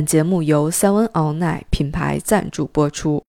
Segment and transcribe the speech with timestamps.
[0.00, 3.22] 本节目由 Seven All Night 品牌赞助播出。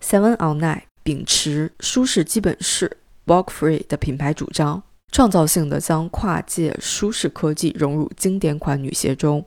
[0.00, 9.44] Seven All Night 秉持舒适基本式 （Walk Free） 的品牌主张，创造性的将跨界舒适科技融入经典款女鞋中，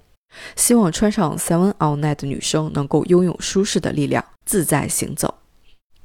[0.57, 5.33] 希望穿上 Seven All Night 的女生能够拥有舒适的力量，自在行走。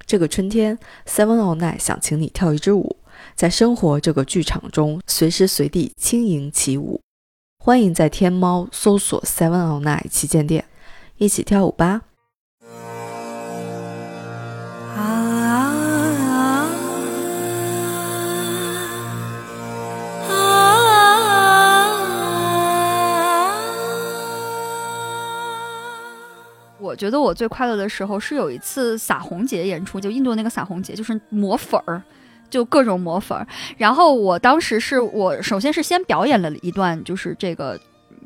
[0.06, 2.98] 这个春天，Seven All Night 想请你跳一支舞，
[3.34, 7.00] 在生活这个剧场中，随时随地轻盈起舞。
[7.62, 10.64] 欢迎在天猫搜索 Seven On Night 旗舰店，
[11.18, 12.00] 一起跳舞吧！
[26.78, 32.02] 我觉得我最快乐的时候是有一次撒红节演出，就印度那个撒红节，就是抹粉儿。
[32.50, 33.46] 就各种抹粉儿，
[33.78, 37.78] 然后我当时是我首先是先表演了一段，就是这个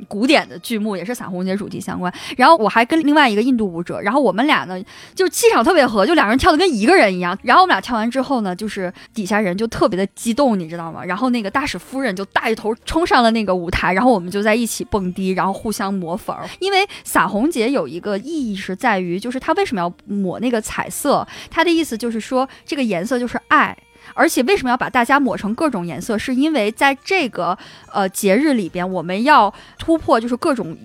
[0.09, 2.13] 古典的剧目，也是洒红节主题相关。
[2.37, 4.83] 然后我还跟另外一个印度舞者，然后我们俩呢
[5.15, 7.39] 就是气场特别合，就两个人跳的跟一个人一样。
[7.43, 11.05] 然后我们俩跳完之后呢，就是底下人就特别的激动，你知道吗？
[11.05, 16.45] 然后那个大使夫人就带头冲上了那个舞台，然后我们就在一起蹦迪，然后互相抹粉儿。
[16.59, 21.25] 因为洒红节有一个意义是在于，就是它为什么要抹那个彩色？
[21.49, 23.77] 它的意思就是说，这个颜色就是爱。
[24.13, 26.19] 而且为什么要把大家抹成各种颜色？
[26.19, 27.57] 是因为在这个
[27.93, 30.77] 呃节日里边，我们要突破就是各种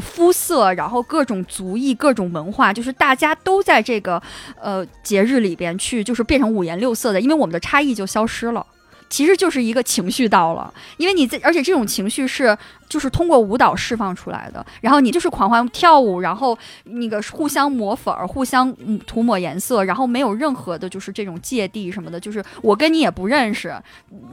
[0.00, 4.22] 肤色，然后各种族裔、各种文化，就是大家都在这个
[4.60, 8.66] 呃节日里边去，就是变成五颜六色的，因为我们的差异就消失了。
[9.12, 12.56] 其实就是一个情绪到了，因为你在，而且这种情绪是
[12.88, 14.64] 就是通过舞蹈释放出来的。
[14.80, 18.74] 然后你就是狂欢跳舞，然后那个互相抹粉儿，互相
[19.06, 23.76] 涂抹颜色，然后没有任何的就是这种芥蒂什么的，就是我跟你也不认识，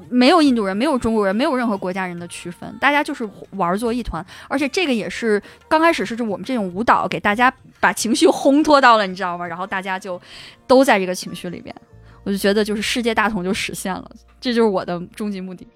[0.09, 4.25] 没有印度人，没有中国人，没有任何国家人的区分，大家就是玩作一团。
[4.47, 9.45] 而且这个也是刚开始是我们这种舞蹈给大家把情绪烘托到了，你知道吗？
[9.45, 10.21] 然后大家就
[10.65, 11.75] 都在这个情绪里边。
[12.23, 15.67] 我就觉得，就是世界大同就实现了，这就是我的终极目的。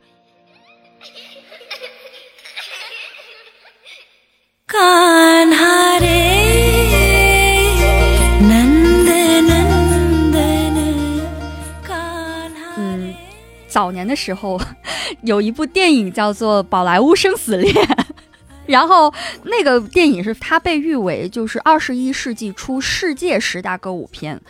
[12.78, 13.14] 嗯，
[13.68, 14.60] 早年的时候
[15.22, 17.74] 有一部电影叫做《宝莱坞生死恋》，
[18.66, 24.42] 然后那个电影是它被誉为就是二十一世纪初世界十大歌舞片。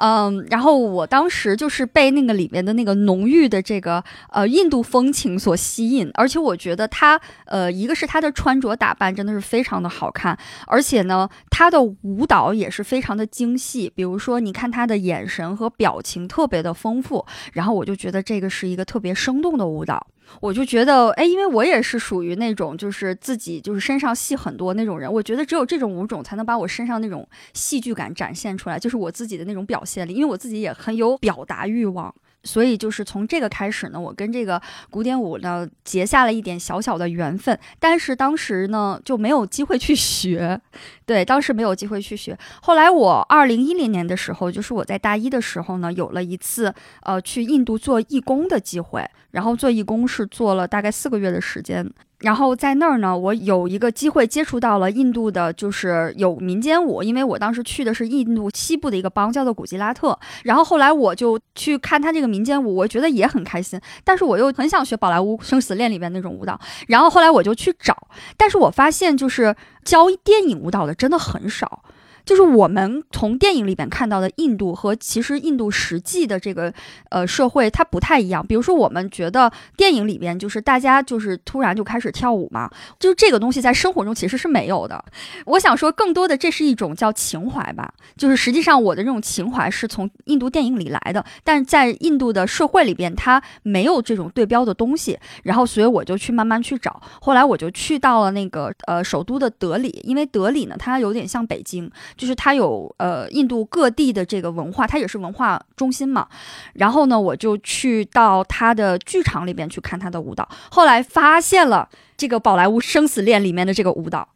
[0.00, 20.06] 嗯，然后我当时就是被那个里面的那个浓郁的这个呃印度风情所吸引，而且我觉得他呃一个是他的穿着打扮真的是非常的好看，而且呢他的舞蹈也是非常的精细，比如说你看他的眼神和表情特别的丰富，然后我就觉得这个是一个特别生动的舞蹈。
[20.40, 32.14] 我就觉得，哎，因为我也是属于那种就是自己就是身上戏很多那种人，我觉得只有这种舞种才能把我身上那种戏剧感展现出来，就是我自己的那种表现力，因为我自己也很有表达欲望。
[32.42, 40.60] 所以就是从这个开始呢，我跟这个古典舞呢结下了一点小小的缘分，但是当时呢就没有机会去学，
[41.04, 42.38] 对，当时没有机会去学。
[42.62, 51.92] 后来我二零一零年的时候，就是我在大一的时候呢，有了一次呃去印度做义工的机会，然后做义工是做了大概四个月的时间。
[52.20, 60.18] 然后在那儿呢，我有一个机会接触到了印度的，就是有民间舞，因为我当时去的是印度西部的一个邦，叫做古吉拉特。
[60.44, 66.60] 然后后来我就去看他这个民间舞，我觉得也很开心，但是我又很想学宝莱坞生死恋里边那种舞蹈。
[66.88, 67.96] 然后后来我就去找，
[68.36, 71.82] 但是我发现就是教电影舞蹈的真的很少。
[72.24, 76.72] 就是我们从电影里边看到的印度和其实印度实际的这个
[77.10, 78.46] 呃社会它不太一样。
[78.46, 85.04] 比如说，我们觉得电影里边就是大家就是突然就开始跳舞嘛，就是这个东西在生活中其实是没有的。
[85.46, 87.92] 我想说，更多的这是一种叫情怀吧。
[88.16, 95.18] 就是实际上我的这种情怀是从印度电影里来的，但是在印度的社会里边它没有这种对标的东西。
[95.42, 97.00] 然后，所以我就去慢慢去找。
[97.20, 101.90] 后来我就去到了那个呃首都的德里，因为德里呢它有点像北京。
[102.16, 106.28] 就是它有呃印度各地的这个文化，它也是文化中心嘛。
[106.74, 110.48] 然后呢，我就去到它的剧场里边去看它的舞蹈。
[110.70, 114.28] 后来发现了这个《宝莱坞生死恋》里面的这个舞蹈。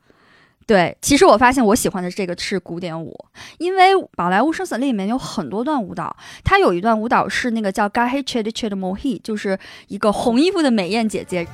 [0.67, 3.15] 对，其实我发现我喜欢的这个是古典舞，
[3.59, 6.17] 因为《宝莱坞生死恋》里面有很多段舞蹈。
[6.43, 11.47] 它有一段舞蹈是那个叫 Gahe Chede Chede Mohi，就是一个红衣服的美艳姐姐。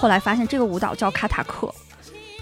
[0.00, 1.72] 后来发现这个舞蹈叫卡塔克，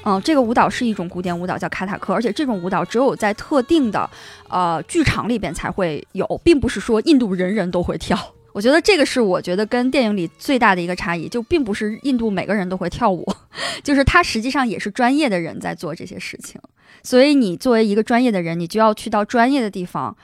[0.05, 4.09] 嗯，这个舞蹈是一种古典舞蹈，叫卡塔克，而且这种舞蹈只有在特定的
[4.49, 8.17] 呃剧场里边才会有，并不是说印度人人都会跳。
[8.55, 13.27] 我觉得这个是我觉得跟电影里最大的一个差异，就并不是印度每个人都会跳舞，
[13.83, 16.61] 就是他实际上也是专业的人在做这些事情。
[17.03, 20.17] 所以你作为一个专业的人，你就要去到专业的地方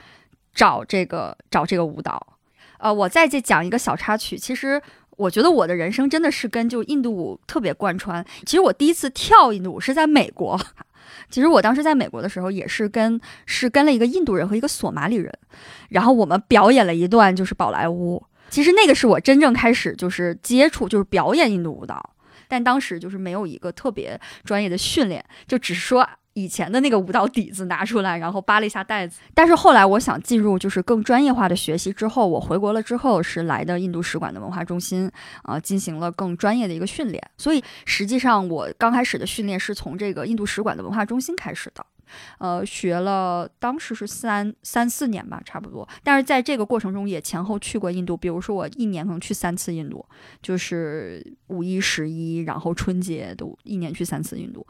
[0.54, 2.24] 找这个找这个舞蹈。
[2.78, 4.82] 呃，我再再讲一个小插曲，其实
[5.16, 8.24] 我觉得我的人生真的是跟就印度舞特别贯穿。
[8.44, 10.60] 其实我第一次跳印度舞是在美国，
[11.30, 15.32] 其实我当时在美国的时候也是跟是跟了一个印度人和一个索马里人，
[15.88, 18.22] 然后我们表演了一段就是宝莱坞。
[18.50, 22.14] 其实那个是我真正开始就是接触就是表演印度舞蹈，
[22.48, 26.08] 但当时就是没有一个特别专业的训练，就只是说。
[26.34, 29.20] 以前的那个舞蹈底子拿出来，然后扒了一下袋子。
[29.32, 35.10] 但是后来我想进入就是更专业化的学习之后，我回国了之后是来的印度使馆的文化中心
[35.42, 37.22] 啊，进行了更专业的一个训练。
[37.38, 41.84] 所以实际上我刚开始的训练是从这个印度使馆的文化中心开始的。
[42.38, 45.88] 呃，学了当时是三三四年吧，差不多。
[46.02, 50.04] 但是在这个过程中也前后去过印度，比如说我一年可能去三次印度，
[50.42, 54.66] 就是五一、十一，然后春节都一年去三次印度。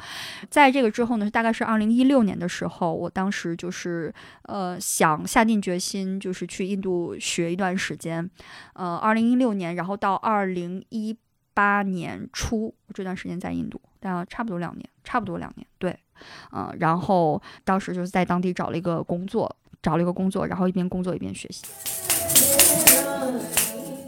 [0.48, 4.12] 在这个之后呢，大概是二零一六年的时候，我当时就是
[4.42, 8.28] 呃想下定决心，就是去印度学一段时间。
[8.74, 11.16] 呃，二零一六年，然后到二零一
[11.52, 15.98] 八年初，这段时间在印度，大概差不多两年，差不多两年，对。
[16.51, 21.63] 嗯，然后当时就是在当地找了一个工作，找了一个工作，然后一边工作一边学习。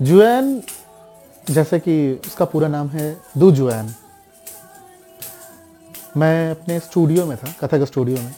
[0.01, 0.61] जुएन
[1.51, 1.95] जैसे कि
[2.25, 3.05] उसका पूरा नाम है
[3.37, 3.93] दू जुएन
[6.17, 8.33] मैं अपने स्टूडियो में था कथक स्टूडियो में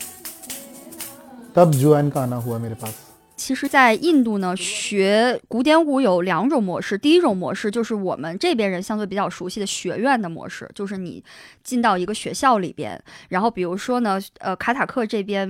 [1.55, 2.95] तब जुएन का आना हुआ मेरे पास
[3.38, 6.98] 其实，在印度呢，学古典舞有两种模式。
[6.98, 11.22] 第一种模式就是我们这边人相对比较熟悉的学院的模式，就是你
[11.62, 15.48] 进到一个学校里边，然后比如说呢，呃，卡塔克这边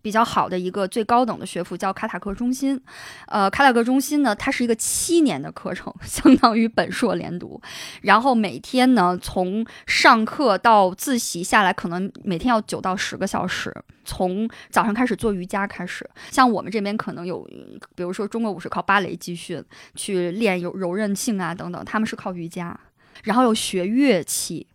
[0.00, 2.80] 比较好的一个最高等的学府叫卡塔克中心，
[3.26, 7.60] 呃，卡塔克中心呢，它是一个七年的课程， 相当于本硕连读，
[8.02, 13.74] 然后每天呢，从上课到自习下来，可能每天要九到十个小时。
[14.04, 17.42] 从早上开始做瑜伽开始，像我们这边可能有，
[17.94, 19.62] 比如说中国舞是靠芭蕾集训
[19.94, 22.78] 去练柔柔韧性啊等等，他们是靠瑜伽，
[23.24, 24.66] 然后又学乐器，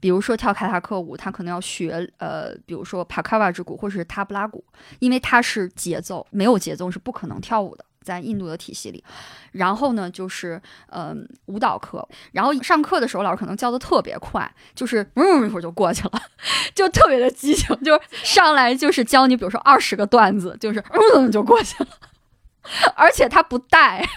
[0.00, 4.64] 比如说跳卡塔克舞，他可能要学呃，比如说帕卡瓦之鼓或者是塔布拉鼓，
[4.98, 7.84] 因为它是节奏，没有节奏是不可能跳舞的。
[8.02, 9.02] 在印度的体系里，
[9.52, 16.22] 然后呢，就是嗯舞蹈课，然后上课的时候老师可能教的特别快，就是嗯一会儿就过去了，
[16.74, 20.82] 就特别的激情，就是上来就是教你，比如说二十个段子，就是
[21.14, 21.90] 嗯就过去了，
[22.96, 24.08] 而且他不带。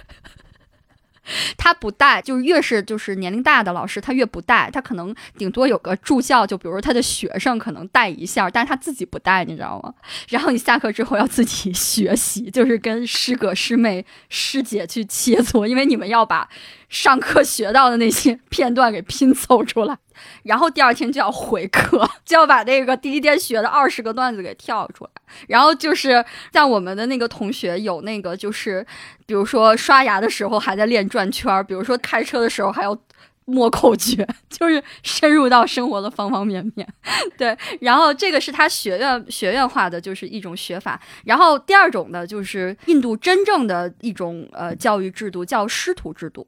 [1.57, 9.93] 他不带，就是越是就是年龄大的老师，他越不带，他可能顶多有个助教，就比如说他的学生可能带一下，但是他自己不带，你知道吗？
[10.29, 16.47] 然后你下课之后要自己 学习，就是跟师哥师妹师姐去切磋，因为你们要把
[16.89, 19.97] 上课学到的那些 片段给拼凑出来，
[20.43, 25.09] 然后第二天就要回课， 就要把那个第一天学的二十个段子给跳出来。
[25.47, 28.85] 然后就是像我们的那个同学有那个就是，
[29.25, 32.97] 比如说刷牙的时候还在练转圈，比如说开车的时候还要
[33.45, 36.87] 默口诀， 就是深入到生活的方方面面。
[37.37, 40.99] 对，然后这个是他学院学院化的就是一种学法。
[41.25, 46.47] 然后第二种呢，就是印度真正的一种呃教育制度，叫师徒制度。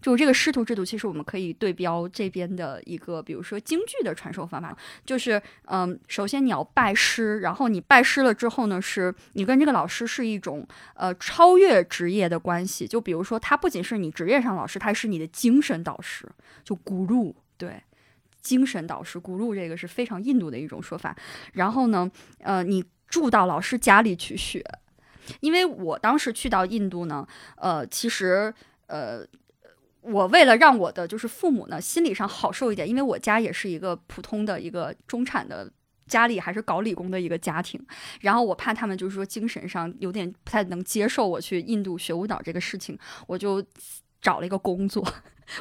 [0.00, 12.86] 就是这个师徒制度，其实我们可以对标这边的一个，比如说京剧的传授方法，就是嗯，首先你要拜师，然后你拜师了之后呢，是你跟这个老师是一种呃超越职业的关系。
[12.86, 16.28] 就比如说，他不仅是你职业上老师，他是你的精神导师，
[16.64, 17.82] 就咕噜，对，
[18.40, 21.16] 精神导师咕噜这个是非常印度的一种说法。
[21.52, 24.64] 然后呢，呃，你住到老师家里去学，
[25.40, 28.52] 因为我当时去到印度呢，呃，其实
[28.86, 29.26] 呃。
[30.06, 35.70] 我为了让我的就是父母呢心理上好受一点，因为我家也是一个普通的一个中产的
[36.06, 37.80] 家里，还是搞理工的一个家庭，
[38.20, 42.96] 然后我怕他们就是说精神上有点不太能接受我去印度学舞蹈这个事情，
[43.26, 43.64] 我就
[44.20, 45.04] 找了一个工作。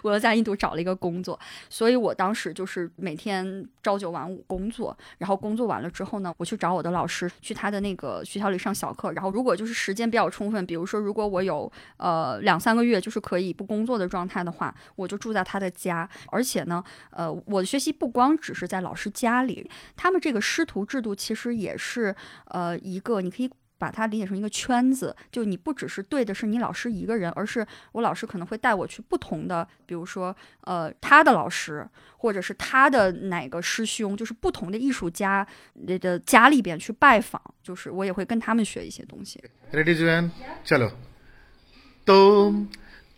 [0.01, 1.39] 我又在印度找了一个工作，
[1.69, 9.11] 所以我当时就是每天朝九晚五工作，然后工作完了之后呢，我去找我的老师，去他的那个学校里上小课。
[9.11, 16.09] 然后如果就是时间比较充分，比如说如果我有呃两三个月就是可以不工作的状态的话，我就住在他的家。
[16.27, 22.15] 而且呢，呃，我的学习不光只是在老师家里，他们这个师徒制度其实也是
[22.45, 23.49] 呃一个你可以。
[23.77, 35.45] 把它理解成一个圈子，就你不只是对的是你老师一个人，而是我老师可能会带我去不同的，比如说，呃，他的老师，或者是他的哪个师兄，就是不同的艺术家
[35.85, 39.43] 的家里边去拜访，就是我也会跟他们学一些东西。
[39.71, 40.91] Ready, Zhu Yan？Yeah。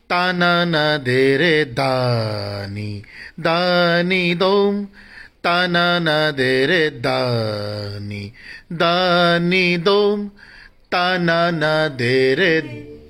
[0.10, 0.74] Come on.
[5.48, 7.10] 哒那那得嘞哒
[8.01, 8.34] 尼
[8.77, 10.30] 哒尼咚，
[10.89, 12.62] 哒那那得嘞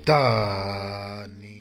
[0.04, 1.58] 哒尼。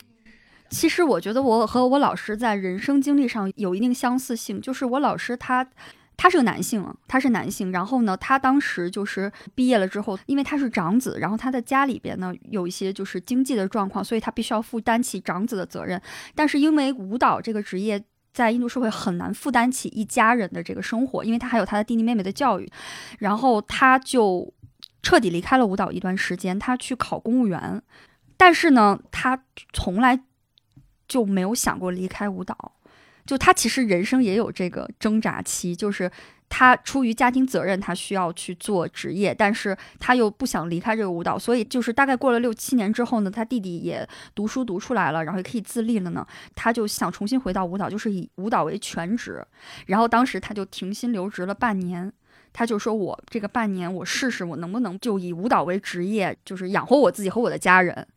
[0.70, 5.68] 其实我觉得我和我老师在人生经历上有一定相似性，就是我老师他。
[6.16, 7.72] 他是个男性，他是男性。
[7.72, 16.02] 然后呢，他当时就是毕业了之后，因为他是长子，然后他的家里边呢有一些就是经济的状况，所以他必须要负担起长子的责任。
[16.34, 18.04] 但是因为舞蹈这个职业
[18.38, 22.72] 在印度社会很难负担起一家人的这个生活，因为他还有他的弟弟妹妹的教育，
[23.18, 24.54] 然后他就
[25.02, 27.82] 彻底离开了舞蹈一段时间，他去考公务员。
[28.38, 30.20] 但是呢，他从来
[31.08, 32.74] 就没有想过离开舞蹈。
[33.26, 36.12] 就他其实人生也有这个挣扎期，就是
[36.50, 46.26] 他出于家庭责任，他需要去做职业，但是他又不想离开这个舞蹈，所以就是大概过了六七年之后呢，他弟弟也读书读出来了，然后也可以自立了呢，
[46.56, 49.46] 他就想重新回到舞蹈，就是以舞蹈为全职，
[49.86, 52.12] 然后当时他就停薪留职了半年，
[52.58, 58.08] 他就说我这个半年我试试我能不能就以舞蹈为职业，就是养活我自己和我的家人。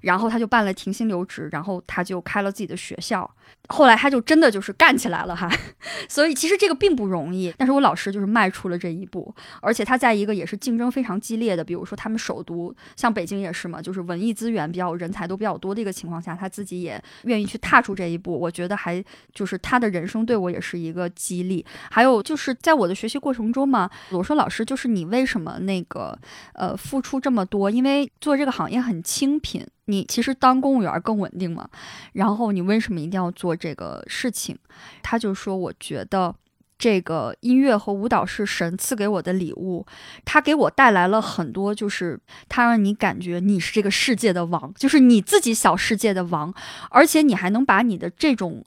[0.00, 3.30] 然后他就办了停薪留职，然后他就开了自己的学校。
[3.68, 5.48] 后来他就真的就是干起来了哈。
[6.08, 18.36] 所以其实这个并不容易，但是我老师就是迈出了这一步，而且他在一个也是竞争非常激烈的，比如说他们首都像北京也是嘛，就是文艺资源比较、人才都比较多的一个情况下，他自己也愿意去踏出这一步。
[18.36, 19.04] 我觉得还
[19.34, 21.64] 就是他的人生对我也是一个激励。
[21.90, 26.18] 还有就是在我的学习过程中嘛，我说老师就是你为什么那个
[26.54, 27.70] 呃付出这么多？
[27.70, 29.66] 因为做这个行业很清贫。
[29.86, 31.68] 你其实当公务员更稳定嘛，
[32.12, 34.56] 然后你为什么一定要做这个事情？
[35.02, 36.32] 他就说，我觉得
[36.78, 39.84] 这个音乐和舞蹈是神赐给我的礼物，
[40.24, 46.54] 它给我带来了很多，就是它让你感觉你是这个世界的王，就是你自己小世界的王，
[46.90, 48.64] 而且你还能把你的这种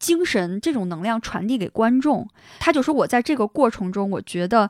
[0.00, 2.28] 精神、这种能量传递给观众。
[2.58, 4.68] 他就说我在这个过程中，我觉得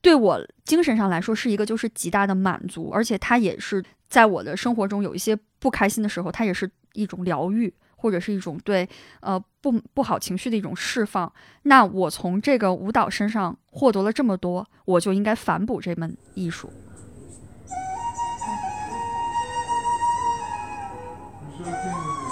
[0.00, 3.84] 对我精神上来说是一个就是极大的满足，而且他也是。
[4.06, 8.88] 在我的生活中有一些不开心的时候，他也是一种疗愈，或者是一种对
[9.20, 11.32] 呃不不好情绪的一种释放。
[11.62, 16.70] 那我从这个舞蹈身上获得了这么多，我就应该反哺这门艺术。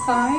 [0.06, 0.32] 三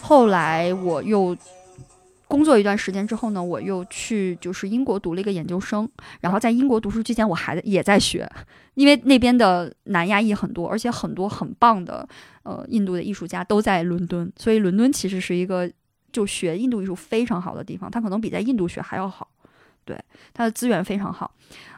[0.00, 1.36] 后来我又
[2.32, 5.86] 工作一段时间之后呢，我又去就是英国读了一个研究生。
[6.22, 8.26] 然后在英国读书期间，我还也在学，
[8.72, 12.08] 因为那边的南亚裔很多，而且很多很棒的
[12.44, 15.70] 呃印度的艺术家都在伦敦，所以伦敦其实是一个
[16.10, 19.28] 就学印度艺术非常好的地方，它可能比在印度学还要好。
[19.84, 19.98] 对，
[20.32, 21.30] 它的资源非常好，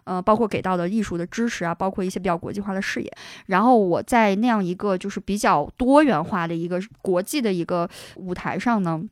[0.05, 3.11] 呃，包括给到的艺术的支持啊，包括一些比较国际化的视野。
[3.47, 9.03] 然后我在那样一个就是比较多元化的一个国际的一个舞台上呢。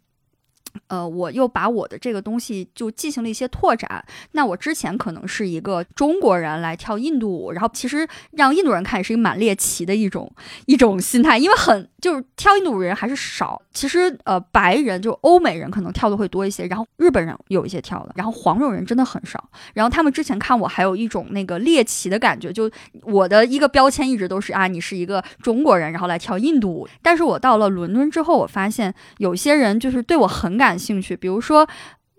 [0.89, 4.03] 呃，我又把我的这个东西就进行了一些拓展。
[4.33, 10.31] 那我之前可能是一个中国人来跳印度舞，然后其实让印度人看也是一个蛮猎奇的一种
[10.67, 13.61] 一种心态，因为很就是跳印度舞人还是少。
[13.75, 19.43] 其实呃，白人就欧美人可能跳的会多一些，然后日本人有一些跳的，然后黄种人真的很少。
[19.75, 22.71] 然后他们之前看我还有一种那个猎奇的感觉，就
[23.03, 26.89] 我的一个标签一直都是啊，你是一个中国人，然后来跳印度舞。
[27.03, 30.52] 但是我到了伦敦之后，我发现有些人就是对我很。
[30.53, 31.67] 很感兴趣，比如说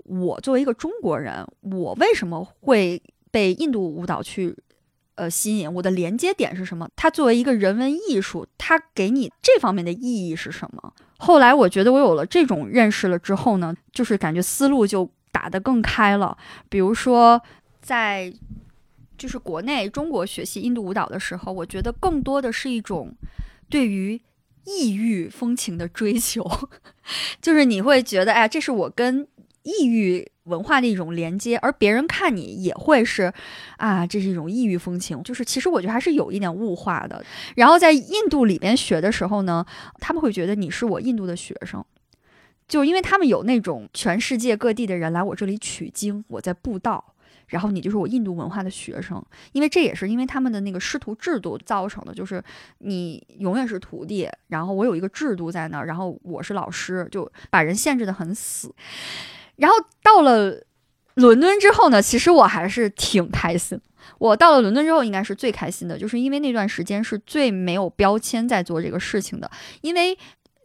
[0.05, 2.99] 我作为一个中国人，我为什么会
[3.29, 4.57] 被印度舞蹈去
[5.13, 5.71] 呃吸引？
[5.71, 6.89] 我的连接点是什么？
[6.95, 10.93] 它作为一个人文艺术，它给你这方面的意义是什么？
[11.19, 16.35] 后来我觉得我有了这种认识了之后呢，就是感觉思路就打得更开了。
[16.69, 17.39] 比如说
[17.83, 18.33] 在
[19.15, 23.15] 就是国内中国学习印度舞蹈的时候，我觉得更多的是一种
[23.69, 24.19] 对于。
[24.65, 26.49] 异域风情的追求，
[27.41, 29.27] 就是你会觉得，哎，这是我跟
[29.63, 33.33] 异域文化的一种连接，而别人看你也会是，
[33.77, 35.21] 啊，这是一种异域风情。
[35.23, 37.23] 就是其实我觉得还是有一点物化的。
[37.55, 39.65] 然后在印度里边学的时候呢，
[39.99, 41.83] 他们会觉得你是我印度的学生，
[42.67, 47.12] 就因为他们有那种全世界各地的人来我这里取经，我在布道。
[47.53, 52.43] 然后你就是我印度文化的学生，因为这也是因为他们的那个师徒制度造成的，就是
[52.79, 58.73] 你永远是徒弟，然后我有一个制度在那儿，然后我是老师，就把人限制的很死。
[59.57, 60.63] 然后到了
[61.13, 63.79] 伦敦之后呢，其实我还是挺开心。
[64.17, 69.49] 我到了伦敦之后，应该是最开心的，就是因为那段时间是最没有标签在做这个事情的。
[69.81, 70.17] 因为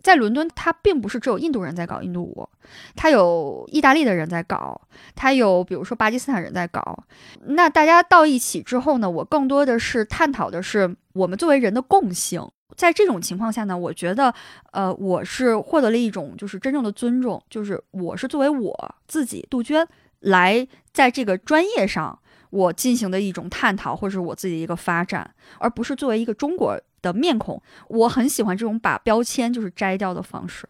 [0.09, 2.49] 在伦敦，它并不是只有印度人在搞印度舞，
[2.97, 4.81] 它有意大利的人在搞，
[5.15, 7.05] 它有比如说巴基斯坦人在搞。
[7.45, 12.43] 那大家到一起之后呢，我更多的是探讨的是我们作为人的共性。
[12.75, 14.33] 在这种情况下呢，我觉得，
[14.73, 19.87] 呃，我是获得了一种就是真正的尊重，就是我是作为我自己杜鹃
[20.21, 27.61] 来在这个专业上我进行的一种探讨，或者是我自己的一个发展，而不是作为一个中国的面孔。
[27.89, 30.69] 我很喜欢这种把标签就是摘掉的方式，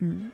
[0.00, 0.30] 嗯。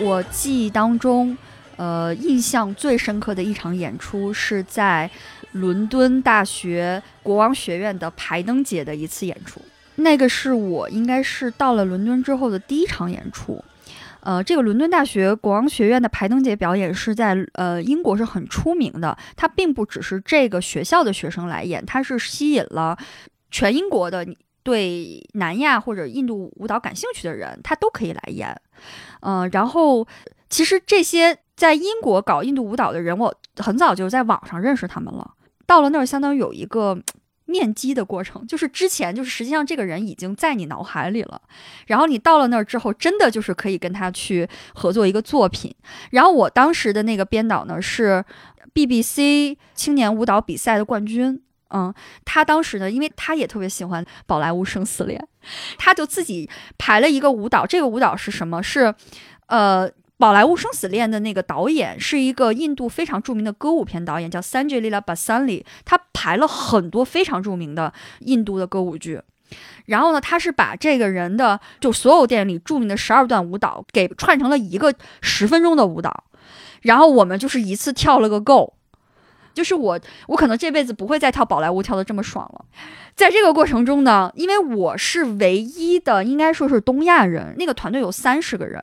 [0.00, 1.36] 我记忆当中，
[1.76, 5.10] 呃，印象最深刻的一场演出是在
[5.52, 9.60] 伦敦大学国王学院的排灯节的一次演出。
[9.96, 13.62] 那个是我应该是到了伦敦之后的第一场演出。
[14.20, 19.16] 呃，这个伦敦大学国王学院的排灯节表演是在呃英国是很出名的。
[19.36, 22.96] 它并不只是这个学校的学生来演，它是吸引了
[23.50, 24.26] 全英国的
[24.62, 28.54] 对南亚或者印度舞蹈感兴趣的人，他都可以来演。
[29.20, 30.06] 嗯，然后
[30.50, 35.32] 其实这些在英国搞印度舞蹈的人，我很早就在网上认识他们了。
[35.66, 36.98] 到了那儿，相当于有一个
[37.48, 41.40] 面基的过程，就是之前就是实际上这个人已经在你脑海里了。
[41.86, 45.74] 然后你到了那儿之后，真的就是可以跟他去合作一个作品。
[46.10, 48.22] 然后我当时的那个编导呢是
[48.74, 51.42] BBC 青年舞蹈比赛的冠军。
[51.70, 51.92] 嗯，
[52.24, 55.22] 他当时呢，因为他也特别喜欢宝莱坞生死恋，
[55.76, 57.66] 他就自己排了一个舞蹈。
[57.66, 58.62] 这个舞蹈是什么？
[58.62, 58.94] 是，
[59.48, 65.64] 呃，宝莱坞生死恋的那个导演是一个印度非常著名的歌舞片导演，叫 Sanjay Leela Basali。
[65.84, 69.20] 他排了很多非常著名的印度的歌舞剧。
[69.86, 76.24] 然后呢，他是把这个人的就所有电影里著名的十二段舞蹈给串成了一个十分钟的舞蹈，
[76.82, 78.74] 然后我们就是一次跳了个够。
[79.58, 79.98] 就是我，
[80.28, 82.64] 我可能这辈子不会再跳宝莱坞跳的这么爽了。
[83.16, 88.80] 在这个过程中呢，因为我是唯一的，应该说是东亚人，那个团队有三十个人，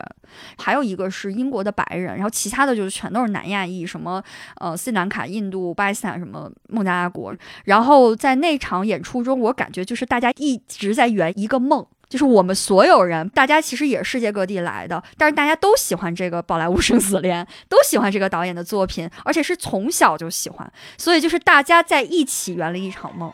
[0.58, 4.22] 还有一个是英国的白人，然后其他的就是全都是南亚裔，什么
[4.60, 7.34] 呃斯里兰卡、印度、巴基斯坦什么孟加拉国。
[7.64, 11.86] 然后在那场演出中，我感觉就是大家一直在圆一个梦。
[12.08, 23.32] 就是我们所有人，大家其实也是世界各地来的，但是大家都喜欢这个《宝莱坞生死恋》，都喜欢这个导演的作品，而且是从小就喜欢，所以就是大家在一起圆了一场梦。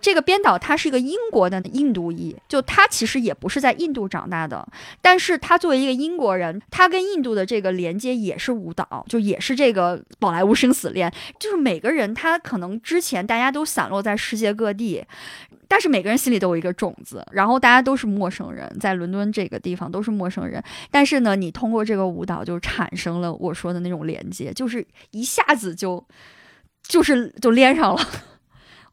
[0.00, 4.66] 这个编导他是一个英国的印度裔，就他其实也不是在印度长大的，
[5.02, 15.04] 但是他作为一个英国人，他跟印度的这个连接也是舞蹈，就也是这个宝莱坞生死恋，就是每个人他可能之前大家都散落在世界各地，
[15.68, 26.04] 但是每个人心里都有一个种子，然后大家都是陌生人，在伦敦这个地方都是陌生人，但是呢，你通过这个舞蹈就产生了我说的那种连接，就是一下子就
[26.82, 28.00] 就是就连上了。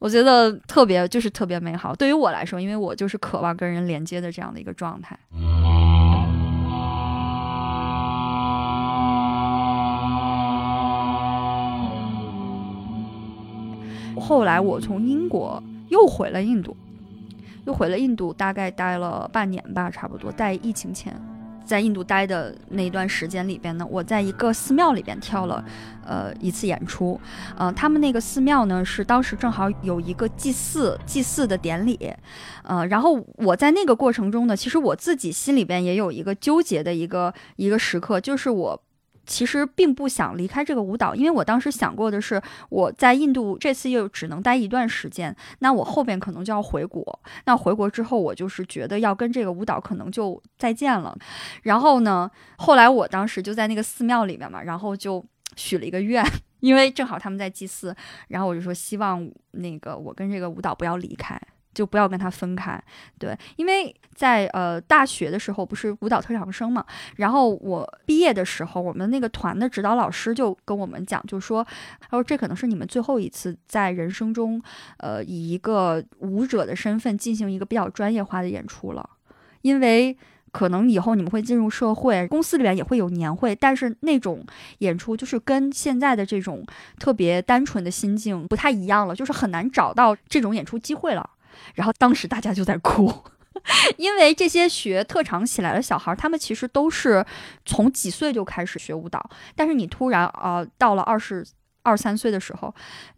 [0.00, 5.18] 我觉得特别就是特别美好，对于我来说，因为我就是渴望跟人连接的这样的一个状态。
[14.20, 16.76] 后来我从英国又回了印度，
[17.66, 21.20] 又回了印度，大概待了半年吧，差不多，在疫情前。
[21.68, 25.62] 在印度待的那一段时间里边呢，我在一个寺庙里边跳了，
[26.06, 27.20] 呃，一次演出。
[27.58, 32.10] 呃，他们那个寺庙呢，是当时正好有一个祭祀祭祀的典礼，
[32.62, 38.82] 呃，然后我在那个过程中呢，其实我自己心里边也有一个纠结的一个一个时刻，就是我。
[39.28, 47.20] 其实并不想离开这个舞蹈，因为我当时想过的是，我在印度这次又只能待一段时间，那我后边可能就要回国。
[47.44, 51.14] 那回国之后，我就是觉得要跟这个舞蹈可能就再见了。
[51.62, 55.22] 然后呢，后来我当时就在那个寺庙里面嘛，然后就
[55.56, 56.24] 许了一个愿，
[56.60, 57.94] 因为正好他们在祭祀，
[58.28, 61.38] 然后我就说希望那个我跟这个舞蹈不要离开。
[61.74, 62.82] 就不要跟他分开，
[63.18, 66.84] 对，因为在呃大学的时候不是舞蹈特长生嘛，
[67.16, 71.64] 然后我毕业的时候，我们那个团的指导老师就跟我们讲，就说，
[72.00, 74.60] 他说这可能是你们最后一次在人生中，
[74.96, 79.08] 呃，以一个舞者的身份进行一个比较专业化的演出了，
[79.62, 80.16] 因为
[80.50, 84.44] 可能以后你们会进入社会，公司里面也会有年会，但是那种
[84.78, 86.64] 演出就是跟现在的这种
[86.98, 91.30] 特别单纯的心境不太一样了，就是很难找到这种演出机会了。
[91.74, 93.12] 然后当时大家就在哭，
[93.96, 97.24] 因为这些学特长起来的小孩，他们其实都是
[97.64, 101.44] 从几岁就开始学舞蹈，但是你突然啊到了二十
[101.82, 102.74] 二三岁的时候，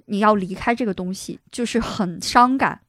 [0.06, 2.80] 你要离开这个东西，就是很伤感。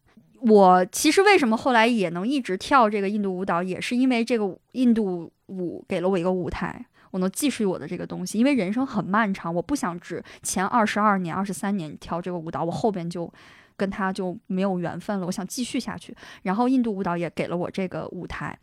[0.41, 8.39] 我其实为什么后来也能一直跳这个印度舞蹈，也是因为这个印度舞给了我一个舞台，我能继续我的这个东西。
[8.39, 13.31] 因为人生很漫长，我不想只前二十二年、二十三年跳这个舞蹈，我后边就
[13.81, 15.25] 跟他就没有缘分了。
[15.25, 16.15] 我想继续下去。
[16.43, 18.55] 然后印度舞蹈也给了我这个舞台，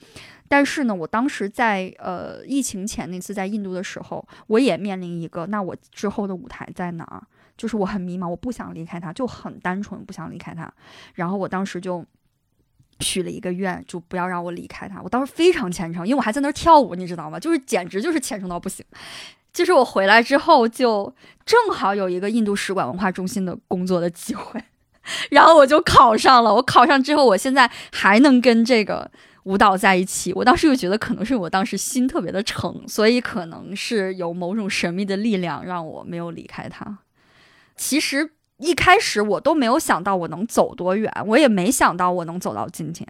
[0.46, 7.20] 但是呢，我当时在呃疫情前那次在印度的时候，我也面临一个，那我之后的舞台在哪儿？
[7.56, 10.72] 就是我很迷茫，我不想离开他，就很单纯不想离开他。
[11.14, 12.04] 然后我当时就
[13.00, 15.02] 许了一个愿，就不要让我离开他。
[15.02, 17.40] 我当时非常虔诚，因为我还在那儿跳舞，你知道吗？
[17.40, 18.86] 就是简直就是虔诚到不行。
[19.50, 21.12] 就是我回来之后，就
[21.44, 24.62] 正好有一个印度使馆文化中心的工作的机会，
[25.30, 26.54] 然后我就考上了。
[26.54, 29.10] 我考上之后，我现在还能跟这个
[29.44, 30.32] 舞蹈在一起。
[30.32, 36.98] 我当时就觉得，可能是我当时心特别的诚，所以可能是有某种神秘的力量让我没有离开他。
[37.76, 43.06] 其实一开始我都没有想到我能走多远，我也没想到我能走到今天。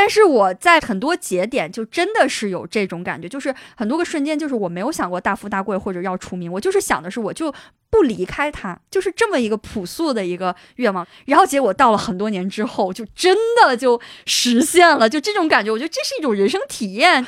[0.00, 7.52] 但是我在很多节点就真的是有这种感觉，就是很多个瞬间，就是我没有想过大富大贵或者要出名，我就是想的是我就
[7.90, 11.04] 不离开他，就是这么一个朴素的一个愿望。
[11.26, 17.26] 然后结果到了很多年之后，就真的就实现了，就这种感觉，我觉得这是一种人生体验。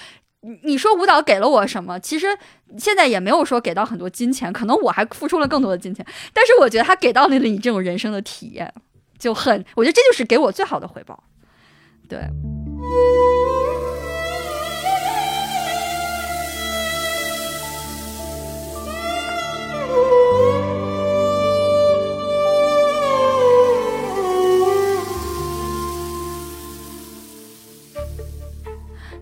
[0.62, 1.98] 你说舞蹈给了我什么？
[1.98, 2.28] 其实
[2.78, 6.06] 现在也没有说给到很多金钱，可能我还付出了更多的金钱。
[6.33, 8.72] 但是我觉得他给到了你这种人生的体验，
[9.18, 11.24] 就很，我觉得这就是给我最好的回报。
[12.09, 12.20] 对。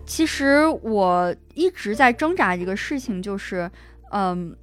[0.09, 3.69] 其实我一直在挣扎一个事情，就是，
[4.11, 4.57] 嗯，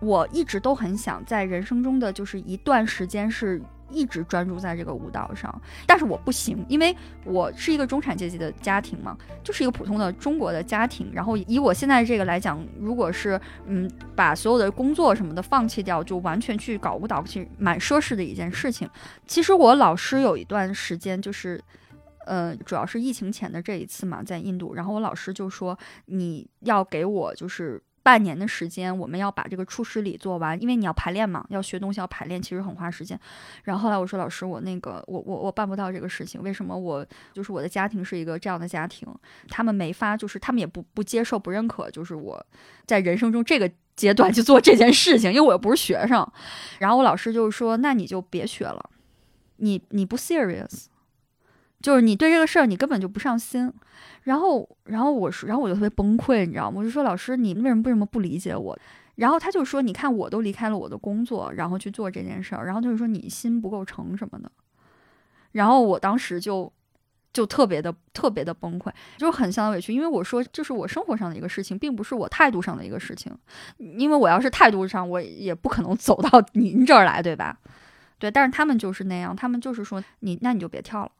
[0.00, 11.08] 我一直都很想在人生中的就是一段时间是一直专注在这个舞蹈上，但是我不行，因为我是一个中产阶级的家庭嘛，就是一个普通的中国的家庭。
[11.12, 18.90] 然后以我现在这个来讲，如果是嗯把所有的工作什么的放弃掉，就完全去搞舞蹈，其实蛮奢侈的一件事情。
[19.28, 21.62] 其实我老师有一段时间就是。
[22.26, 33.18] 呃，主要是疫情前的这一次嘛，在印度，然后我老师就说你要给我就是半年的时间，我们要把这个初始礼做完，因为你要排练嘛，要学东西要排练，其实很花时间。
[33.64, 36.76] 然后后来我说老师，我那个我我我办不到这个事情，为什么？
[36.76, 39.06] 我就是我的家庭是一个这样的家庭，
[39.48, 42.44] 他们没法，就是他们也不不接受不认可，就是我
[42.86, 46.28] 在人生中这个阶段去做这件事情，因为我又不是学生。
[46.80, 48.90] 然后我老师就说，那你就别学了，
[49.56, 50.86] 你你不 serious。
[51.82, 53.72] 就是你对这个事儿你根本就不上心，
[54.22, 56.78] 然后，然后我说，然后我就特别崩溃，你知道吗？
[56.78, 58.78] 我就说老师，你为什么为什么不理解我？
[59.16, 64.50] 然后他就说，你看我都离开了我的工作，然后去做这件事儿，然后他就说你心不够诚什么的。
[65.52, 66.72] 然后我当时就
[67.32, 73.36] 就特别的特别的崩溃，就很相当委屈，因为我说这是我生活上的一个事情，并不是我态度上的一个事情，
[73.76, 77.58] 因为我要是态度上，我也不可能走到您这儿来，对吧？
[78.18, 81.10] 对，但是他们就是那样，他们就是说你那你就别跳了。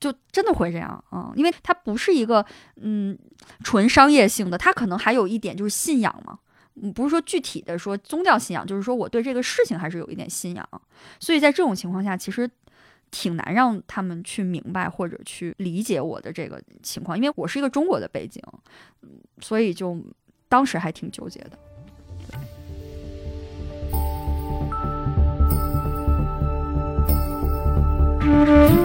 [0.00, 2.44] 就真的会这样啊，因为它不是一个
[2.76, 3.18] 嗯
[3.64, 6.38] 纯商业性的，它可能还有一点就是信仰嘛，
[6.76, 10.68] 嗯，不是说具体的说宗教信仰，就是说我对这个事情还是有一点信仰，
[11.18, 12.48] 所以在这种情况下，其实
[13.10, 18.42] 挺难让他们去明白或者去理解我的这个情况，因为我是一个中国的背景，
[19.40, 20.00] 所以就
[20.48, 21.58] 当时还挺纠结的。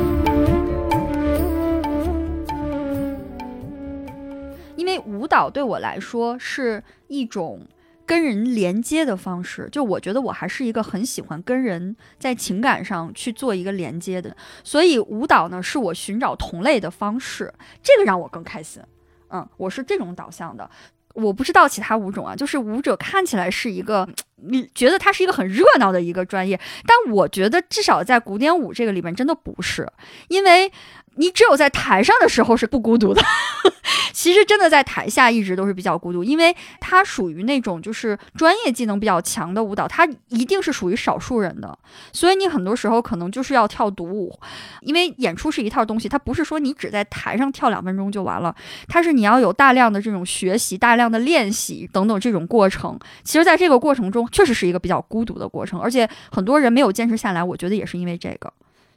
[5.05, 7.67] 舞蹈对我来说是一种
[8.05, 18.81] 跟人连接的方式，就我觉得我还是一个很喜欢跟人在情感上去做一个连接的，所以舞蹈呢是我寻找同类的方式，这个让我更开心。
[19.29, 20.69] 嗯，我是这种导向的。
[21.13, 29.89] 我不知道其他舞种啊，就是舞者看起来是一个，你觉得他是一个很热闹的一个专业，但我觉得至少在古典舞这个里面真的不是，
[30.27, 30.71] 因为。
[31.15, 33.21] 你只有在台上的时候是不孤独的，
[34.13, 41.77] 其实真的在台下一直都是比较孤独，因为它属于那种就是专业技能比较强的舞蹈，它一定是属于少数人的，
[42.13, 44.33] 所以你很多时候可能就是要跳独舞，
[44.81, 48.55] 因为演出是一套东西，它不是说你只在台上跳两分钟就完了，
[48.87, 52.97] 它是你要有大量的这种学习、大量的练习等等这种过程。
[53.23, 58.51] 其实，在这个过程中，确实是一个比较孤独的过程，而且很多人没有坚持下来，我觉得也是因为这个，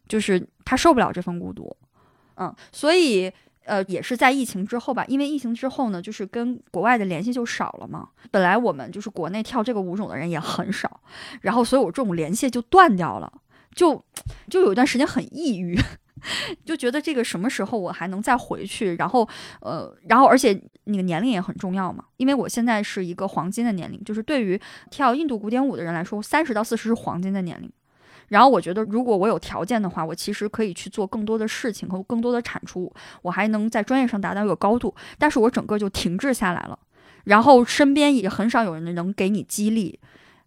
[0.09, 1.77] 就是他受不了这份孤独。
[2.37, 3.31] 嗯，所以
[3.65, 8.09] 呃，也是在疫情之后吧，因为疫情之后呢，就是跟国外的联系就少了嘛。
[8.31, 11.01] 本来我们就是国内跳这个舞种的人也很少，
[11.41, 13.33] 然后所以我这种联系就断掉了。
[13.75, 14.05] 就
[14.49, 15.79] 就有一段时间很抑郁。
[16.65, 18.95] 就觉得这个什么时候我还能再回去？
[18.95, 19.29] 然后，
[19.61, 24.59] 呃，然后而且那个年龄也很重要嘛，因为我现在是一个黄金的年龄，就是对于
[24.91, 27.71] 跳印度古典舞的人来说，三十到四十是黄金的年龄。
[28.29, 34.95] 然后我觉得，如果我有条件的话，我其实可以去做更多的事情和更多的产出，我还能在专业上达到一个高度。
[35.19, 36.79] 但是我整个就停滞下来了，
[37.25, 39.99] 然后身边也很少有人能给你激励，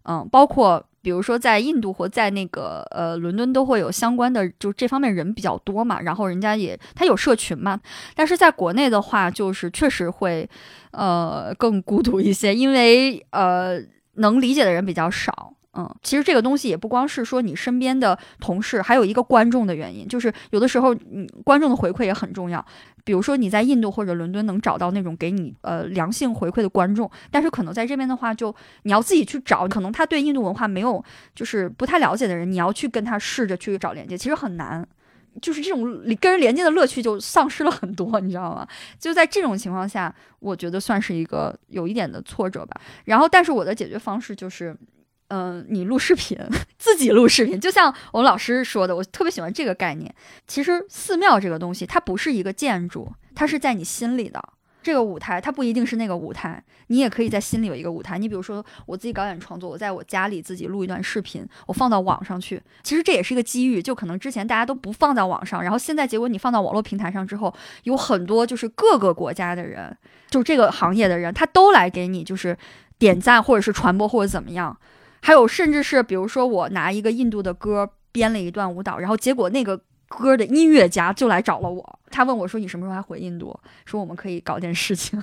[0.04, 0.84] 嗯，包括。
[1.00, 6.00] 比如说，在印度或在那个呃伦敦都会有相关的，就这方面人比较多嘛。
[6.00, 7.80] 然后人家也他有社群嘛。
[8.16, 10.46] 但是在国内的话，就是确实会
[10.90, 13.80] 呃更孤独一些，因为呃
[14.14, 15.54] 能理解的人比较少。
[15.74, 22.64] 嗯，其实这个东西也不光是说你身边的同事，还有一个观众的原因，就是有的时候嗯观众的回馈也很重要。
[23.04, 28.52] 比如说你在印度或者伦敦能找到那种给你呃良性回馈的观众，但是可能在这边的话，就
[28.84, 31.04] 你要自己去找，可能他对印度文化没有
[31.34, 34.86] 就是不太了解的人，你要去跟他试着去找连接，其实很难，
[35.40, 35.84] 就是这种
[36.18, 38.66] 跟人连接的乐趣就丧失了很多，你知道吗？
[38.98, 42.80] 就在这种情况下，我觉得算是一个有一点的挫折吧。
[43.04, 44.74] 然后，但是我的解决方式就是。
[45.28, 46.38] 嗯，你录视频，
[46.78, 50.14] 自己录视频，就像我们老师说的，我特别喜欢这个概念。
[50.46, 54.42] 其实寺庙这个东西，它不是一个建筑，它是在你心里的。
[54.80, 58.16] 这个舞台，它不一定是那个舞台，你也可以在心里有一个舞台。
[58.16, 62.62] 你比如说，我自己搞演创作，我在我家里自己录一段视频，我放到网上去。
[62.82, 69.94] 其实这也是一个机遇，就可能之前大家都不放在网上，然后现在结果你放到网络平台上之后，有很多就是各个国家的人，
[70.30, 72.56] 就这个行业的人，他都来给你就是
[72.98, 74.74] 点赞或者是传播或者怎么样。
[75.20, 79.78] 还有，甚至是比如说，我拿一个印度的歌编了一段舞蹈，然后结果那个
[80.08, 83.58] 歌的音乐家就来找了我，他问我说：“你什么时候还回印度？
[83.84, 85.22] 说我们可以搞点事情。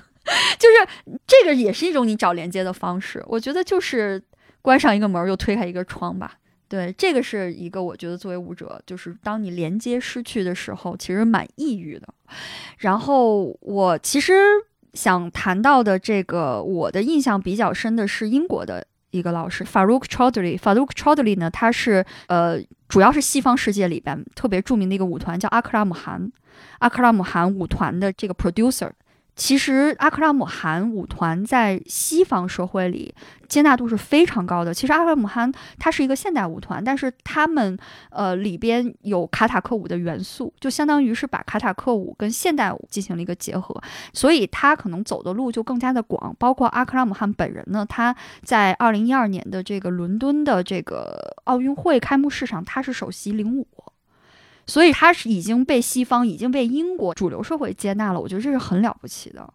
[0.58, 3.24] 就是这个也是一种你找连接的方式。
[3.26, 4.22] 我觉得就是
[4.62, 6.38] 关上一个门又推开一个窗吧。
[6.68, 12.06] 对，这个是一个我觉得作为舞者，就是当你连接失去的时候，其实蛮抑郁的。
[12.78, 14.34] 然后我其实
[14.92, 18.86] 想谈到的这个，我的印象比较深的是英国的。
[19.16, 26.30] 一个老师，Farouk Chaudhry，Farouk Chaudhry 呢，他是呃，主要是西方世界里边特别著名的一个舞团，叫阿克拉姆汗，
[26.78, 28.90] 阿克拉姆汗舞团的这个 producer。
[29.36, 33.14] 其实阿克拉姆汗舞团在西方社会里
[33.46, 34.72] 接纳度是非常高的。
[34.72, 37.76] 其实阿克拉姆汗它是一个现代舞团，但是他们
[38.08, 43.78] 呃里边有卡塔克舞的元素，就相当于是把卡塔克舞跟现代舞进行了一个结合，
[44.14, 46.34] 所以他可能走的路就更加的广。
[46.38, 53.68] 包括阿克拉姆汗本人呢，他在二零一二年的这个伦敦的这个奥运会开幕式上，他是首席领舞。
[54.66, 59.48] 所以他是已经被西方、已经被英国主流社会接纳了，我觉得这是很了不起的，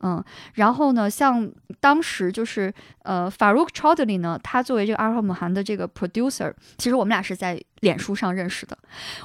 [0.00, 0.24] 嗯。
[0.54, 8.78] 然后呢，像当时就是呃，Farouk Chaudhry 呢，他作为这个阿尔姆汗的这个 producer，其实我们俩是在脸书上认识的。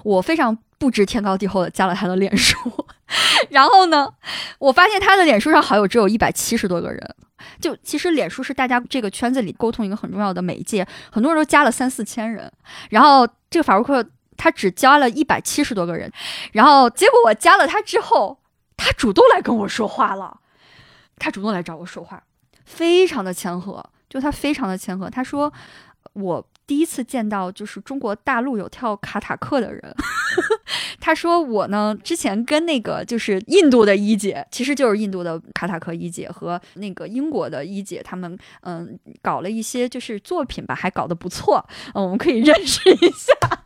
[0.04, 2.58] 我非常不知天高地厚的加了他的脸书，
[3.52, 4.12] 然后呢，
[4.58, 7.16] 我发现他的脸书上好友只有一百七十多个人。
[7.62, 12.52] 就其实脸书是大家这个圈子里沟通一个很重要的媒介，很多人都加了三四千人。
[12.90, 14.04] 然后这个法鲁克。
[14.40, 16.10] 他只加了一百七十多个人，
[16.54, 18.40] 然后结果我加了他之后，
[18.78, 20.40] 他主动来跟我说话了，
[21.18, 22.24] 他主动来找我说话，
[22.64, 25.10] 非常的谦和，就他非常的谦和。
[25.10, 25.52] 他说
[26.14, 29.96] 我第一次见到就是中国大陆有跳卡塔克的人，
[31.02, 43.59] 他说我呢之前跟那个就是印度的一姐，其实就是印度的卡塔克一姐和那个英国的一姐，他们嗯搞了一些就是作品吧，还搞得不错，嗯，我们可以认识一下。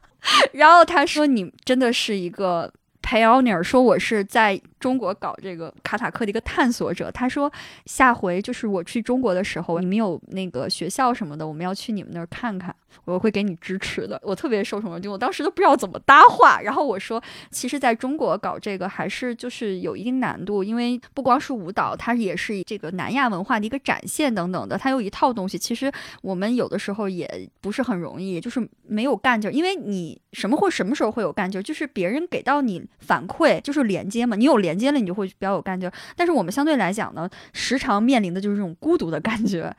[0.54, 7.50] 然后他说：“你真的是一个 pioneer，说我是在中国搞这个卡塔克的一个探索者。”他说
[7.88, 16.62] ：“下回就是我去中国的时候，你们有那个学校什么的，我们要去你们那儿看看。”我会给你支持的，我特别受宠若惊，我当时都不知道怎么搭话。
[16.62, 25.58] 然后我说，其实在中国搞这个还是就是有一定难度，因为不光是舞蹈，它也是这个南亚文化的一个展现等等的，它有一套东西。
[25.58, 25.92] 其实
[26.22, 29.52] 我们有的时候也不是很容易，就是没有干劲儿。
[29.52, 34.36] 因为你什么会什么时候会有干劲儿，就是别人给到你反馈，就是连接嘛。
[34.36, 35.90] 你有连连接了，你就会比较有干劲。
[36.16, 39.74] 但是我们相对来讲呢，时常面临的就是这种孤独的感觉。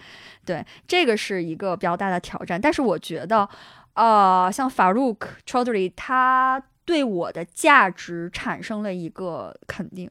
[0.44, 3.48] 对，这个是一个比较大的挑战，但是我觉得，
[3.94, 10.09] 呃，像 Farouk Chaudhry，他对我的价值产生了一个肯定。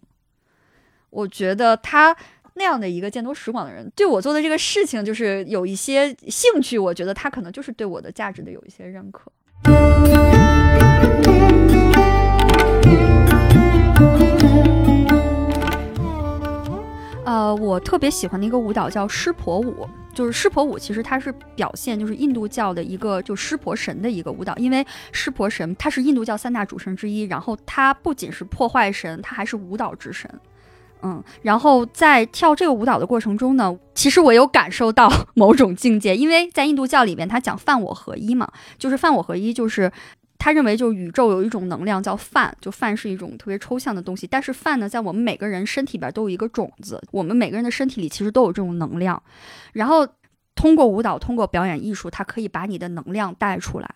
[1.11, 2.15] 我觉得他
[2.55, 6.77] 那样的一个见多识广的人，对我做的这个事情就是有一些兴趣。
[6.77, 9.31] 我觉得他可能就是对我的价值的有一些认可。
[17.25, 30.29] 呃，我特别喜欢的一个舞蹈叫湿婆舞，就是湿婆舞，其实它是表现就是印度教的一个就湿婆神的一个舞蹈，因为湿婆神他是印度教三大主神之一，然后他不仅是破坏神，他还是舞蹈之神。
[31.01, 39.91] 嗯，然后在跳这个舞蹈的过程中呢，其实我有感受到 某种境界，因为在印度教里面，他讲犯我合一嘛，就是犯我合一，就是
[40.37, 49.21] 他认为就是宇宙有一种能量叫饭，就饭是一种特别抽象的东西，但是饭呢，在我们每个人身体里边都有一个种子，我们每个人的身体里其实都有这种能量，
[49.71, 50.05] 然后
[50.53, 53.95] 通过舞蹈，通过表演艺术，它可以把你的能量带出来，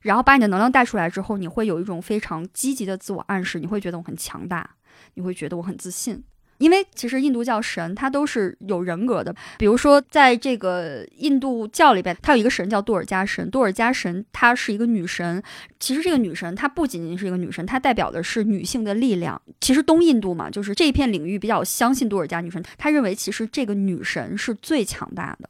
[0.00, 4.76] 然后把你的能量带出来之后，你会有一种非常积极的自我暗示，你会觉得我很强大，
[5.14, 6.22] 你会觉得我很自信。
[6.60, 15.42] 因为其实印度教神它都是有人格的，比如说在这个印度教里边，它有一个神叫杜尔加神，杜尔加神她是一个女神。
[15.78, 19.40] 其实这个女神她不仅仅是一个女神，她代表的是女性的力量。
[19.58, 25.48] 其实东印度嘛，就是这一片领域比较相信杜尔加女神，她认为其实这个女神是最强大的，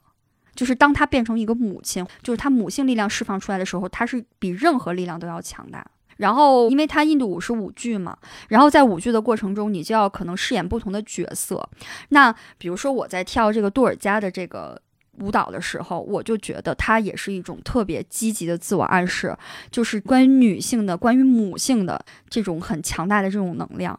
[0.54, 5.84] 就是当她变成一个母亲，就是她母性力量释放出来的时候，她是比任何力量都要强大。
[6.20, 8.14] 然后，因为它印度舞是舞剧嘛，
[8.48, 11.66] 然后在舞剧的过程中，你就要可能饰演不同的角色。
[12.10, 14.78] 那比如说我在跳这个杜尔加的这个
[15.18, 19.34] 舞蹈的时候，我就觉得它也是一种特别积极的自我暗示，
[19.70, 23.98] 就是关于女性的、关于母性的这种很强大的这种能量。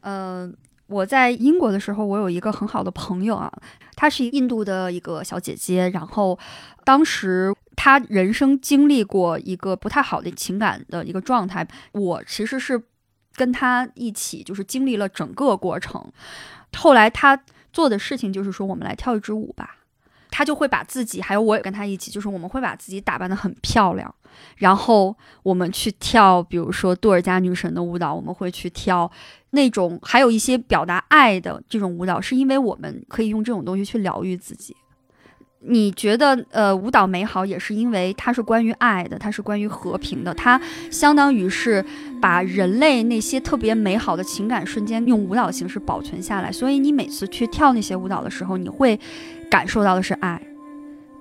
[0.00, 0.50] 呃，
[0.88, 3.52] 我在英国的时候，我有一个很好的朋友啊，
[3.94, 6.36] 她是印度的一个小姐姐，然后
[6.84, 7.54] 当时。
[7.76, 12.82] 他人生经历过一个不太好的情感的一个状态，我其实是
[13.34, 16.04] 跟他一起，就是经历了整个过程。
[16.76, 19.78] 后来他做的事情就是说，我们来跳一支舞吧。
[20.34, 24.14] 他就会把自己，还有我也跟他一起，就是我们会把自己打扮得很漂亮，
[24.56, 29.12] 然后我们去跳，比如说杜尔加女神的舞蹈，我们会去跳
[29.50, 34.74] 那种还有一些表达爱的这种舞蹈，是因为我们可以用这种东西去疗愈自己。
[35.64, 41.84] 你觉得呃舞蹈美好，也是因为它是关于爱的，它是关于和平的，它相当于是
[42.20, 46.50] 把人类那些特别美好的情感瞬间用舞蹈形式保存下来。
[46.50, 48.98] 所以你每次去跳那些舞蹈的时候，你会
[49.48, 50.42] 感受到的是爱。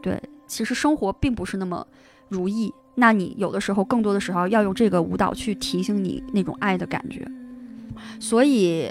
[0.02, 1.86] 对，其实生活并不是那么
[2.28, 7.24] 如意，那你有的时候更多的时候要用这个舞蹈去提醒你那种爱的感觉。
[8.20, 8.90] 所以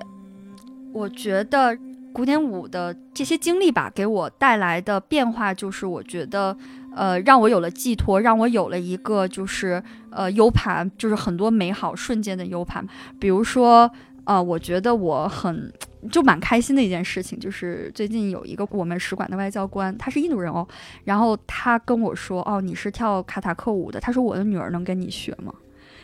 [0.92, 1.76] 我觉得。
[2.12, 6.56] 古典舞的这些经历吧，给我带来的变化就是，我觉得，
[6.94, 12.86] 呃，让我有了寄托，让我有了一个就是呃 U 盘，就是很多美好瞬间的 U 盘。
[13.18, 13.90] 比如说，
[14.24, 15.72] 呃，我觉得我很
[16.10, 20.66] 就蛮开心的一件事情，就是最近有一个我们使馆的外交官，他是印度人哦，
[21.04, 25.54] 然后他跟我说，哦，你是跳卡塔克舞的，他说我的女儿能跟你学吗？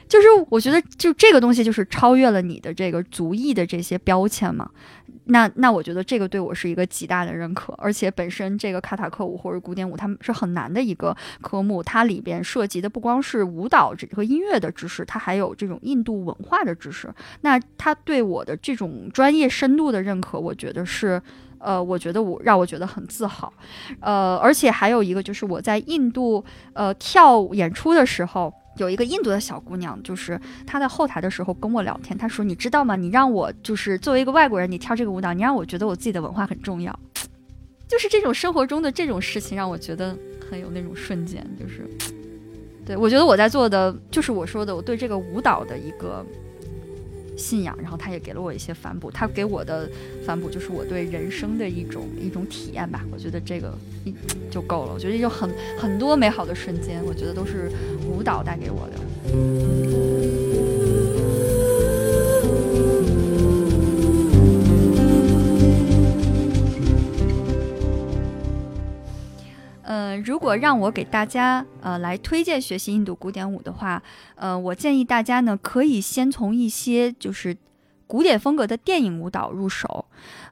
[0.08, 4.70] 就是我觉得，就这个东西就是超越了你的这个族裔的这些标签嘛。
[5.28, 17.12] 那那我觉得这个对我是一个极大的认可，而且本身这个卡塔克舞或者古典舞，他们是很难的一个科目，它里边涉及的不光是舞蹈这和音乐的知识，它还有这种印度文化的知识。
[17.40, 21.20] 那他对我的这种专业深度的认可，我觉得是，
[21.58, 23.52] 呃，我觉得我让我觉得很自豪。
[23.98, 28.54] 呃，而且还有一个就是我在印度呃跳演出的时候。
[28.76, 32.96] 有一个印度的小姑娘，就是她在后台的时候跟我聊天，她说：“你知道吗？
[32.96, 36.98] 你让我就是作为一个外国人，你跳这个舞蹈，你让我觉得我自己的文化很重要。”
[37.88, 40.16] 就是这种生活中的这种事情，让我觉得
[40.50, 41.88] 很有那种瞬间， 就是，
[42.84, 46.24] 对我觉得我在做的就是我说的，我对这个舞蹈的一个。
[47.36, 49.10] 信仰，然后他也给了我一些反哺。
[49.10, 49.88] 他给我的
[50.24, 53.04] 反哺就是我对人生的一种一种体验吧。
[53.12, 54.14] 我觉得这个一
[54.50, 54.92] 就够了。
[54.92, 57.70] 我觉得有很很多美好的瞬间，我觉得都是
[58.08, 60.45] 舞蹈带给我的。
[69.88, 74.02] 嗯，如果让我给大家呃来推荐学习印度古典舞的话，
[74.34, 77.56] 呃，我建议大家呢可以先从一些就是
[78.08, 80.04] 古典风格的电影舞蹈入手。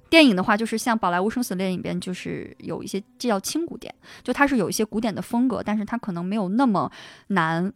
[0.08, 3.92] 电影的话，就是像《宝莱坞生死恋》里边，就是有一些这叫轻古典，
[4.22, 6.88] 就它是有一些古典的风格，但是它可能没有那么
[7.28, 7.72] 难，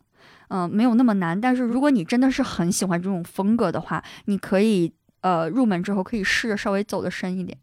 [0.51, 1.41] 嗯，没有那么难。
[1.41, 7.59] 但是如果你真的是很喜欢这种风格的话，你可以呃入门之后可以试着稍微走的深一点。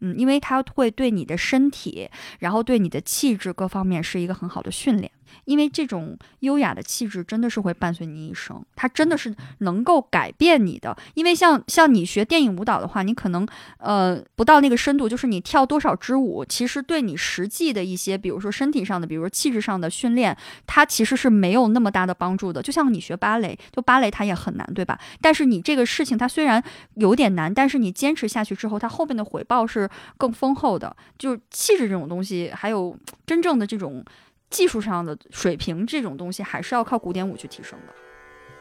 [0.00, 2.08] 嗯，因为它会对你的身体，
[2.40, 5.10] 然后对你的气质各方面是一个很好的训练。
[5.44, 10.96] 因为这种优雅的气质真的是会伴随你一生，它真的是能够改变你的。
[11.14, 13.46] 因为像像你学电影舞蹈的话，你可能
[13.78, 20.36] 呃不到那个深度，就是你跳多少支舞，其实对你实际的一些，比如说身体上的，比如说气质上的训练，
[20.66, 22.60] 它其实是没有那么大的帮助的。
[22.60, 24.98] 就像你学芭蕾，就芭蕾它也很难，对吧？
[25.20, 26.62] 但是你这个事情它虽然
[26.94, 30.96] 有点难，但是你坚持下去之后，它后面的回报是更丰厚的。
[31.18, 34.04] 就气质这种东西，还有真正的这种。
[34.50, 37.94] 技术上的水平这种东西还是要靠古典舞去提升的。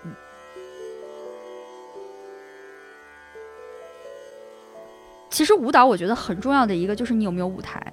[0.06, 0.14] 嗯，
[5.32, 7.92] 其实舞蹈我觉得很重要的一个就是你有没有舞台。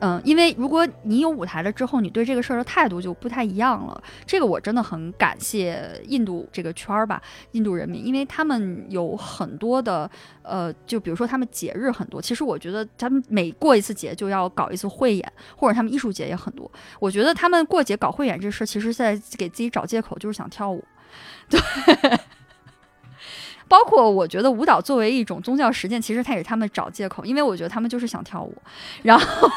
[0.00, 4.02] 嗯，因为如果你有舞台了之后，你对这个事儿的态度就不太一样了。
[4.26, 7.22] 这个我真的很感谢印度这个圈儿吧，
[7.52, 10.10] 印度人民，因为他们有很多的，
[10.42, 12.20] 呃，就比如说他们节日很多。
[12.20, 16.70] 其实我觉得他们每过一次节就要搞一次汇演，或者他们艺术节也很多。
[16.98, 20.82] 我觉得他们过节搞汇演这事，其实在给自己找借口，就是想跳舞。
[21.48, 21.60] 对。
[23.70, 28.52] 包括我觉得舞蹈作为一种宗教实践，其实它也是他们找借口，因为我觉得他们就是想跳舞，
[29.04, 29.48] 然后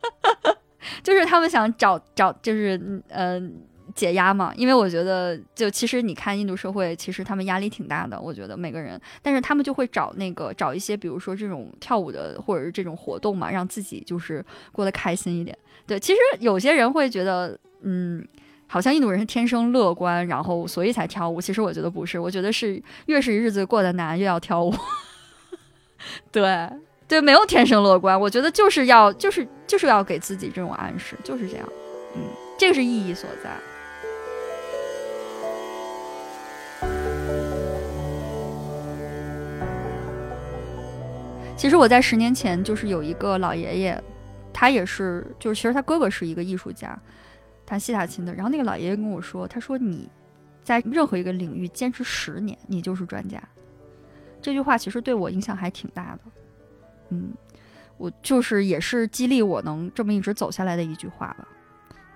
[1.02, 3.40] 就是他们想找找就是呃
[3.94, 4.52] 解压嘛。
[4.56, 15.56] 因为我觉得就其实你看印度社会，其实他们压力挺大的，我觉得每个人，但是他们就会找那个找一些比如说这种跳舞的或者是这种活动嘛，让自己就是过得开心一点。
[15.86, 18.22] 对，其实有些人会觉得嗯。
[18.66, 21.40] 好像印度人是天生乐观，然后所以才跳舞。
[21.40, 24.74] 其实我觉得不是，我觉得是越是日子过得难，越要跳舞。
[26.32, 26.68] 对
[27.06, 31.68] 对，没有天生乐观，我觉得就是要就是就是要给自己这种暗示，就是这样。
[32.16, 32.22] 嗯，
[32.58, 33.50] 这个是意义所在。
[41.56, 44.02] 其实我在十年前就是有一个老爷爷，
[44.52, 46.98] 他也是，就是其实他哥哥是一个艺术家。
[47.66, 50.10] 弹西塔琴的，然后那个老爷爷跟我说：“他说你
[50.62, 53.42] 在任何一个领域坚持十年，你就是专家。”
[54.42, 56.20] 这句话其实对我影响还挺大的。
[57.08, 57.32] 嗯，
[57.96, 61.48] 我就是也是激励我能这么一直走下来的一句话吧。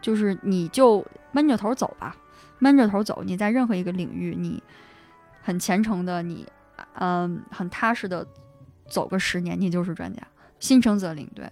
[0.00, 2.14] 就是你就闷着头走吧，
[2.58, 3.22] 闷着头走。
[3.24, 4.62] 你在任何一个领域，你
[5.42, 6.46] 很虔诚的，你
[6.94, 8.26] 嗯很踏实的
[8.86, 10.22] 走个十年，你就是专家。
[10.60, 11.50] 心诚则灵，对。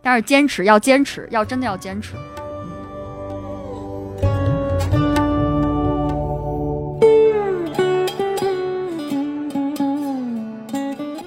[0.00, 2.14] 但是坚持要坚持，要真的要坚持。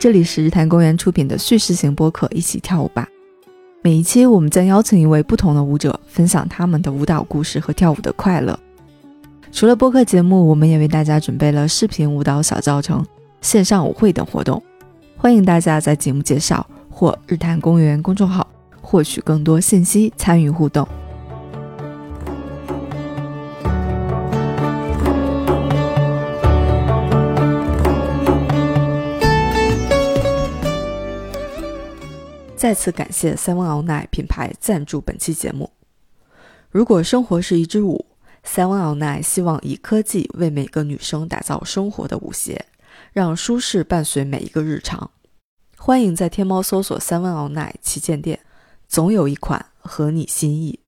[0.01, 3.07] 这里是日坛公园出品的叙事型播客《一起跳舞吧》。
[3.83, 8.59] 每一期我们将邀请一位不同的舞者，分享他们的舞蹈故事和跳舞的快乐。
[9.51, 13.05] 除了播客节目，我们也为大家准备了视频舞蹈小教程、
[13.41, 14.59] 线上舞会等活动。
[15.17, 18.47] 欢迎大家在节目介绍或日坛公园公众号
[18.81, 20.87] 获取更多信息，参与互动。
[32.61, 35.71] 再次感谢 Seven All Night 品牌赞助本期节目。
[36.69, 38.05] 如果生活是一支舞
[38.45, 42.63] ，Seven All Night 希望以科技为每个女生打造生活的舞鞋，
[43.13, 45.09] 让舒适伴随每一个日常。
[45.75, 48.39] 欢迎在天猫搜索 Seven All Night 旗舰店，
[48.87, 50.80] 总有一款合你心意。